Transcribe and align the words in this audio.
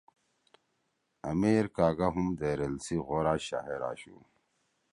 آمیر 1.29 1.65
کاگا 1.75 2.07
ہُم 2.13 2.27
دیریل 2.39 2.75
غورا 3.05 3.35
شاعر 3.45 3.81
آشُو۔ 3.89 4.17